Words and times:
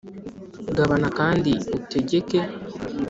gabana 0.75 1.07
kandi 1.19 1.51
utegeke 1.77 2.39